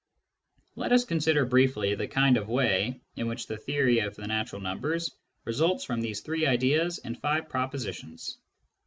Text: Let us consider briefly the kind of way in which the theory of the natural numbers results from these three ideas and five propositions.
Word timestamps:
Let 0.75 0.91
us 0.93 1.05
consider 1.05 1.45
briefly 1.45 1.93
the 1.93 2.07
kind 2.07 2.35
of 2.37 2.49
way 2.49 2.99
in 3.17 3.27
which 3.27 3.45
the 3.45 3.55
theory 3.55 3.99
of 3.99 4.15
the 4.15 4.25
natural 4.25 4.59
numbers 4.59 5.11
results 5.45 5.83
from 5.83 6.01
these 6.01 6.21
three 6.21 6.47
ideas 6.47 6.97
and 6.97 7.21
five 7.21 7.47
propositions. 7.49 8.39